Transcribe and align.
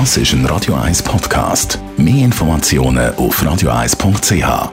Das 0.00 0.16
ist 0.16 0.32
ein 0.32 0.44
Radio 0.46 0.74
1 0.74 1.04
Podcast. 1.04 1.78
Mehr 1.96 2.24
Informationen 2.24 3.14
auf 3.14 3.40
radio1.ch. 3.40 4.72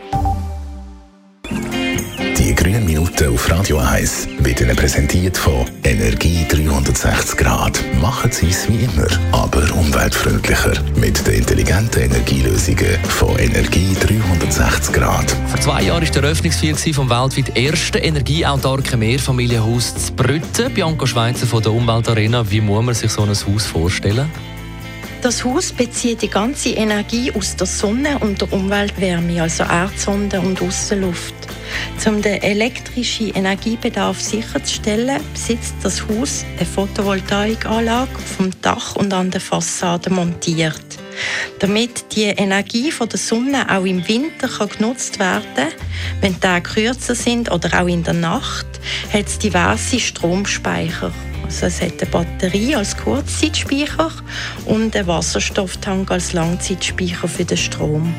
Die 2.39 2.55
grünen 2.55 2.87
Minuten 2.87 3.31
auf 3.31 3.47
Radio 3.51 3.77
1 3.77 4.27
werden 4.39 4.65
Ihnen 4.65 4.75
präsentiert 4.75 5.37
von 5.37 5.67
Energie 5.83 6.43
360 6.49 7.37
Grad. 7.37 7.79
Machen 8.01 8.31
Sie 8.31 8.49
es 8.49 8.67
wie 8.67 8.83
immer, 8.83 9.05
aber 9.31 9.61
umweltfreundlicher. 9.75 10.73
Mit 10.95 11.27
den 11.27 11.35
intelligenten 11.35 12.01
Energielösungen 12.01 12.97
von 13.03 13.37
Energie 13.37 13.95
360 13.99 14.91
Grad. 14.91 15.29
Vor 15.49 15.59
zwei 15.59 15.83
Jahren 15.83 16.03
war 16.03 16.11
der 16.11 16.23
Eröffnungsfeier 16.23 16.93
vom 16.95 17.11
weltweit 17.11 17.55
ersten 17.55 17.99
energieautarken 17.99 18.97
Mehrfamilienhaus 18.97 19.93
zu 20.07 20.13
Brütten. 20.13 20.73
Bianca 20.73 21.05
Schweizer 21.05 21.45
von 21.45 21.61
der 21.61 21.73
Umweltarena. 21.73 22.49
Wie 22.49 22.59
muss 22.59 22.83
man 22.83 22.95
sich 22.95 23.11
so 23.11 23.21
ein 23.21 23.29
Haus 23.29 23.67
vorstellen? 23.67 24.27
Das 25.21 25.45
Haus 25.45 25.71
bezieht 25.71 26.23
die 26.23 26.29
ganze 26.29 26.69
Energie 26.69 27.31
aus 27.31 27.55
der 27.55 27.67
Sonne 27.67 28.17
und 28.19 28.41
der 28.41 28.51
Umweltwärme, 28.51 29.39
also 29.39 29.63
Erdsonde 29.63 30.41
und 30.41 30.59
Aussenluft. 30.59 31.35
Um 32.07 32.23
den 32.23 32.41
elektrischen 32.41 33.29
Energiebedarf 33.29 34.19
sicherzustellen, 34.19 35.21
besitzt 35.31 35.75
das 35.83 36.01
Haus 36.07 36.43
eine 36.57 36.65
Photovoltaikanlage 36.65 38.17
vom 38.35 38.49
Dach 38.63 38.95
und 38.95 39.13
an 39.13 39.29
der 39.29 39.41
Fassade 39.41 40.09
montiert. 40.09 40.81
Damit 41.59 42.15
die 42.15 42.23
Energie 42.23 42.91
von 42.91 43.07
der 43.07 43.19
Sonne 43.19 43.69
auch 43.69 43.85
im 43.85 44.07
Winter 44.07 44.49
genutzt 44.65 45.19
werden 45.19 45.43
kann, 45.55 45.67
wenn 46.21 46.33
die 46.33 46.39
Tage 46.39 46.67
kürzer 46.67 47.13
sind 47.13 47.51
oder 47.51 47.79
auch 47.79 47.87
in 47.87 48.03
der 48.03 48.15
Nacht, 48.15 48.65
hat 49.13 49.27
es 49.27 49.37
diverse 49.37 49.99
Stromspeicher. 49.99 51.13
Also 51.51 51.65
es 51.65 51.81
hat 51.81 52.01
eine 52.01 52.09
Batterie 52.09 52.75
als 52.75 52.95
Kurzzeitspeicher 52.95 54.09
und 54.67 54.95
einen 54.95 55.05
Wasserstofftank 55.05 56.09
als 56.09 56.31
Langzeitspeicher 56.31 57.27
für 57.27 57.43
den 57.43 57.57
Strom. 57.57 58.15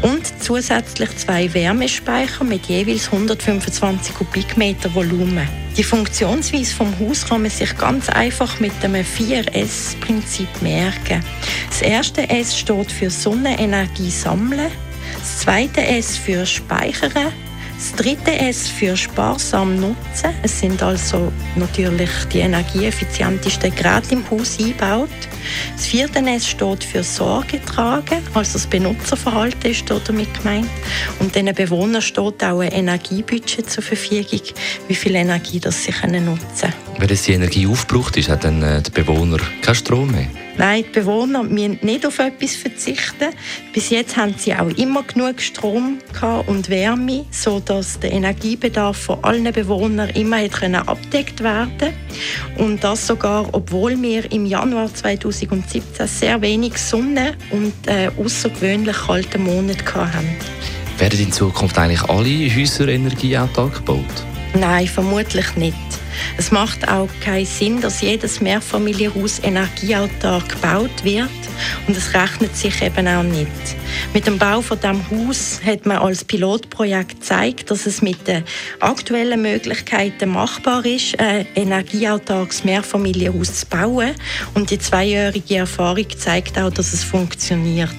Und 0.00 0.42
zusätzlich 0.42 1.14
zwei 1.18 1.52
Wärmespeicher 1.52 2.44
mit 2.44 2.64
jeweils 2.64 3.12
125 3.12 4.14
Kubikmeter 4.14 4.94
Volumen. 4.94 5.46
Die 5.76 5.82
Funktionsweise 5.82 6.74
vom 6.74 6.98
Haus 6.98 7.26
kann 7.26 7.42
man 7.42 7.50
sich 7.50 7.76
ganz 7.76 8.08
einfach 8.08 8.58
mit 8.58 8.72
dem 8.82 8.94
4S-Prinzip 8.94 10.62
merken. 10.62 11.22
Das 11.68 11.82
erste 11.82 12.26
S 12.30 12.58
steht 12.58 12.90
für 12.90 13.10
Sonnenenergie 13.10 14.10
sammeln, 14.10 14.70
das 15.18 15.40
zweite 15.40 15.86
S 15.86 16.16
für 16.16 16.46
Speichern, 16.46 17.32
das 17.82 17.94
dritte 17.96 18.30
S 18.30 18.68
für 18.68 18.96
sparsam 18.96 19.80
nutzen. 19.80 20.30
Es 20.44 20.60
sind 20.60 20.80
also 20.84 21.32
natürlich 21.56 22.10
die 22.32 22.38
energieeffizientesten 22.38 23.74
Geräte 23.74 24.14
im 24.14 24.30
Haus 24.30 24.56
eingebaut. 24.60 25.08
Das 25.76 25.86
vierte 25.86 26.20
S 26.20 26.46
steht 26.46 26.84
für 26.84 27.02
Sorge 27.02 27.60
tragen, 27.64 28.22
also 28.34 28.52
das 28.52 28.68
Benutzerverhalten 28.68 29.72
ist 29.72 29.90
damit 29.90 30.32
gemeint. 30.38 30.70
Und 31.18 31.34
den 31.34 31.52
Bewohnern 31.52 32.02
steht 32.02 32.44
auch 32.44 32.60
ein 32.60 32.70
Energiebudget 32.70 33.68
zur 33.68 33.82
Verfügung, 33.82 34.40
wie 34.86 34.94
viel 34.94 35.16
Energie 35.16 35.58
das 35.58 35.82
sie 35.82 35.90
nutzen 35.90 36.12
können. 36.12 36.38
Wenn 36.98 37.08
das 37.08 37.22
die 37.22 37.32
Energie 37.32 37.66
aufgebraucht 37.66 38.16
ist, 38.16 38.28
hat 38.28 38.44
dann 38.44 38.62
äh, 38.62 38.80
der 38.80 38.92
Bewohner 38.92 39.38
keinen 39.60 39.74
Strom 39.74 40.12
mehr? 40.12 40.28
Nein, 40.58 40.84
die 40.86 41.00
Bewohner 41.00 41.42
müssen 41.42 41.78
nicht 41.82 42.04
auf 42.06 42.18
etwas 42.18 42.56
verzichten. 42.56 43.30
Bis 43.72 43.90
jetzt 43.90 44.16
haben 44.16 44.34
sie 44.36 44.54
auch 44.54 44.68
immer 44.76 45.02
genug 45.02 45.40
Strom 45.40 45.98
und 46.46 46.68
Wärme, 46.68 47.24
sodass 47.30 47.98
der 47.98 48.12
Energiebedarf 48.12 48.96
von 48.96 49.24
allen 49.24 49.50
Bewohnern 49.52 50.10
immer 50.10 50.38
abgedeckt 50.86 51.42
werden 51.42 51.92
Und 52.58 52.84
das 52.84 53.06
sogar, 53.06 53.48
obwohl 53.52 54.00
wir 54.00 54.30
im 54.30 54.46
Januar 54.46 54.92
2017 54.92 56.06
sehr 56.06 56.40
wenig 56.42 56.76
Sonne 56.76 57.34
und 57.50 57.72
äh, 57.86 58.10
außergewöhnlich 58.22 58.96
kalte 58.96 59.38
Monate 59.38 59.94
hatten. 59.94 60.36
Werden 60.98 61.20
in 61.20 61.32
Zukunft 61.32 61.78
eigentlich 61.78 62.02
alle 62.02 62.54
Häuser 62.54 62.88
energieautark 62.88 63.76
gebaut? 63.76 64.31
Nein, 64.54 64.86
vermutlich 64.86 65.56
nicht. 65.56 65.76
Es 66.36 66.50
macht 66.50 66.88
auch 66.88 67.08
keinen 67.20 67.46
Sinn, 67.46 67.80
dass 67.80 68.02
jedes 68.02 68.40
Mehrfamilienhaus 68.40 69.38
energieautark 69.42 70.48
gebaut 70.48 71.04
wird 71.04 71.30
und 71.86 71.96
es 71.96 72.12
rechnet 72.14 72.54
sich 72.56 72.82
eben 72.82 73.08
auch 73.08 73.22
nicht. 73.22 73.50
Mit 74.12 74.26
dem 74.26 74.38
Bau 74.38 74.60
von 74.60 74.78
dem 74.80 75.00
Haus 75.10 75.60
hat 75.64 75.86
man 75.86 75.98
als 75.98 76.24
Pilotprojekt 76.24 77.20
gezeigt, 77.20 77.70
dass 77.70 77.86
es 77.86 78.02
mit 78.02 78.28
den 78.28 78.44
aktuellen 78.80 79.40
Möglichkeiten 79.40 80.30
machbar 80.30 80.84
ist, 80.84 81.18
ein 81.18 81.46
energieautarkes 81.54 82.64
Mehrfamilienhaus 82.64 83.60
zu 83.60 83.66
bauen 83.66 84.14
und 84.54 84.70
die 84.70 84.78
zweijährige 84.78 85.56
Erfahrung 85.56 86.06
zeigt 86.18 86.58
auch, 86.58 86.70
dass 86.70 86.92
es 86.92 87.04
funktioniert. 87.04 87.90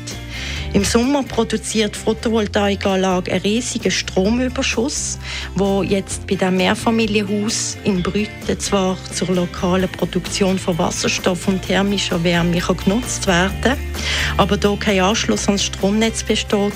Im 0.73 0.83
Sommer 0.83 1.21
produziert 1.21 1.93
die 1.93 1.99
Photovoltaikanlage 1.99 3.31
einen 3.31 3.41
riesigen 3.41 3.91
Stromüberschuss, 3.91 5.19
wo 5.53 5.83
jetzt 5.83 6.25
bei 6.25 6.33
dem 6.33 6.57
Mehrfamilienhaus 6.57 7.77
in 7.83 8.01
Brüten 8.01 8.59
zwar 8.59 8.97
zur 9.13 9.35
lokalen 9.35 9.87
Produktion 9.87 10.57
von 10.57 10.75
Wasserstoff 10.79 11.47
und 11.47 11.61
thermischer 11.61 12.23
Wärme 12.23 12.59
kann 12.59 12.77
genutzt 12.77 13.27
werden 13.27 13.77
aber 14.37 14.57
da 14.57 14.75
kein 14.79 15.01
Anschluss 15.01 15.47
ans 15.47 15.63
Stromnetz 15.63 16.23
besteht, 16.23 16.73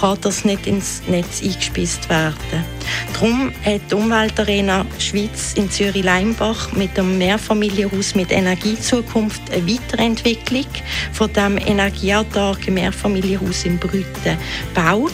kann 0.00 0.18
das 0.20 0.44
nicht 0.44 0.66
ins 0.66 1.02
Netz 1.08 1.42
eingespeist 1.42 2.08
werden. 2.08 2.64
Darum 3.12 3.52
hat 3.64 3.80
die 3.90 3.94
Umweltarena 3.94 4.84
Schweiz 4.98 5.52
in 5.54 5.70
Zürich-Leimbach 5.70 6.72
mit 6.72 6.96
dem 6.96 7.18
Mehrfamilienhaus 7.18 8.14
mit 8.14 8.30
Energiezukunft 8.32 9.42
eine 9.52 9.66
Weiterentwicklung 9.66 10.66
von 11.12 11.32
dem 11.32 11.58
energieautarken 11.58 12.74
Mehrfamilienhaus 12.74 13.64
in 13.64 13.78
Brüten 13.78 14.38
baut. 14.74 15.12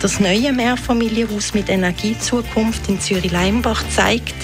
Das 0.00 0.20
neue 0.20 0.52
Mehrfamilienhaus 0.52 1.54
mit 1.54 1.68
Energiezukunft 1.68 2.88
in 2.88 3.00
Zürich-Leimbach 3.00 3.82
zeigt 3.88 4.34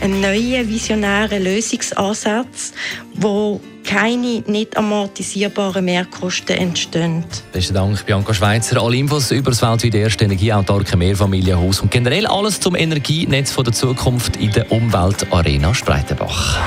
einen 0.00 0.20
neuen 0.20 0.68
visionären 0.68 1.42
Lösungsansatz, 1.42 2.72
wo 3.14 3.60
keine 3.84 4.42
nicht 4.46 4.76
amortisierbaren 4.76 5.84
Mehrkosten 5.84 6.56
entstehen. 6.56 7.24
Besten 7.52 7.74
Dank, 7.74 8.04
Bianca 8.06 8.32
Schweizer. 8.34 8.80
Alle 8.82 8.96
Infos 8.96 9.30
über 9.30 9.50
das 9.50 9.62
weltweit 9.62 9.94
erste 9.94 10.24
energieautarke 10.24 10.96
Mehrfamilienhaus 10.96 11.80
und 11.80 11.90
generell 11.90 12.26
alles 12.26 12.60
zum 12.60 12.74
Energienetz 12.74 13.54
der 13.54 13.72
Zukunft 13.72 14.36
in 14.36 14.50
der 14.52 14.70
Umweltarena 14.70 15.74
Spreitenbach. 15.74 16.60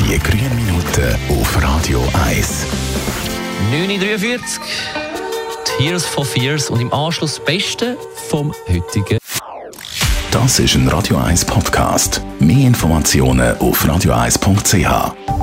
Die 0.00 0.18
grünen 0.18 0.54
Minuten 0.56 1.16
auf 1.28 1.62
Radio 1.62 2.02
1. 2.26 2.66
9.43 3.72 4.40
Tears 5.78 6.04
for 6.04 6.24
Fears 6.24 6.68
und 6.70 6.80
im 6.80 6.92
Anschluss 6.92 7.36
das 7.36 7.44
Beste 7.44 7.96
vom 8.28 8.52
heutigen. 8.68 9.18
Das 10.30 10.58
ist 10.58 10.74
ein 10.74 10.86
Radio 10.88 11.16
1 11.16 11.44
Podcast. 11.44 12.22
Mehr 12.38 12.66
Informationen 12.66 13.56
auf 13.58 13.84
radio1.ch. 13.84 15.39